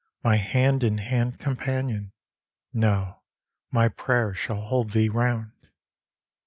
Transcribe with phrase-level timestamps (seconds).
[0.23, 2.11] My hand in hand companion,
[2.73, 3.21] ŌĆö no,
[3.69, 5.51] My prayers shall hold thee round.